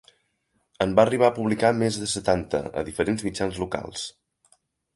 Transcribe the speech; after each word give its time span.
En 0.85 0.95
va 0.99 1.03
arribar 1.03 1.27
a 1.31 1.35
publicar 1.35 1.71
més 1.81 1.99
de 2.05 2.09
setanta 2.15 2.63
a 2.81 2.85
diferents 2.89 3.29
mitjans 3.29 3.63
locals. 3.65 4.09